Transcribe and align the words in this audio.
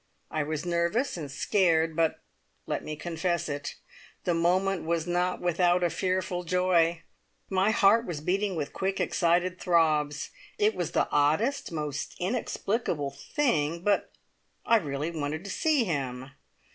I 0.31 0.41
was 0.41 0.65
nervous 0.65 1.15
and 1.15 1.29
scared, 1.31 1.95
but 1.95 2.19
let 2.65 2.83
me 2.83 2.95
confess 2.95 3.47
it 3.47 3.75
the 4.23 4.33
moment 4.33 4.83
was 4.83 5.05
not 5.05 5.39
without 5.41 5.83
a 5.83 5.91
fearful 5.91 6.43
joy! 6.43 7.03
My 7.51 7.69
heart 7.69 8.07
was 8.07 8.19
beating 8.19 8.55
with 8.55 8.73
quick, 8.73 8.99
excited 8.99 9.59
throbs. 9.59 10.31
It 10.57 10.73
was 10.73 10.93
the 10.93 11.07
oddest, 11.11 11.71
most 11.71 12.15
inexplicable 12.19 13.11
thing, 13.11 13.83
but 13.83 14.11
I 14.65 14.77
I 14.77 14.77
really 14.79 15.11
wanted 15.11 15.43
to 15.43 15.51
see 15.51 15.83
him. 15.83 16.31